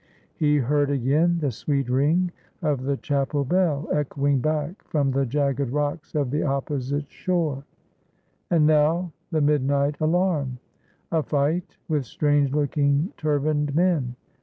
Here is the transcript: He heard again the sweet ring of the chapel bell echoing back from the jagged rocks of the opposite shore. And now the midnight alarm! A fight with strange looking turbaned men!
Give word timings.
He 0.33 0.57
heard 0.57 0.89
again 0.89 1.37
the 1.41 1.51
sweet 1.51 1.87
ring 1.87 2.31
of 2.63 2.81
the 2.85 2.97
chapel 2.97 3.45
bell 3.45 3.87
echoing 3.93 4.39
back 4.39 4.83
from 4.87 5.11
the 5.11 5.27
jagged 5.27 5.69
rocks 5.69 6.15
of 6.15 6.31
the 6.31 6.41
opposite 6.41 7.07
shore. 7.11 7.65
And 8.49 8.65
now 8.65 9.11
the 9.29 9.41
midnight 9.41 9.97
alarm! 9.99 10.57
A 11.11 11.21
fight 11.21 11.77
with 11.87 12.05
strange 12.05 12.51
looking 12.51 13.13
turbaned 13.15 13.75
men! 13.75 14.15